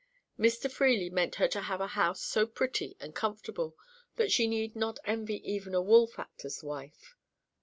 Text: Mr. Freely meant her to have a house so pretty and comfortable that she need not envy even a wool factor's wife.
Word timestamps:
Mr. 0.39 0.67
Freely 0.67 1.11
meant 1.11 1.35
her 1.35 1.47
to 1.47 1.61
have 1.61 1.79
a 1.79 1.85
house 1.89 2.23
so 2.23 2.47
pretty 2.47 2.97
and 2.99 3.13
comfortable 3.13 3.77
that 4.15 4.31
she 4.31 4.47
need 4.47 4.75
not 4.75 4.97
envy 5.05 5.47
even 5.47 5.75
a 5.75 5.81
wool 5.83 6.07
factor's 6.07 6.63
wife. 6.63 7.15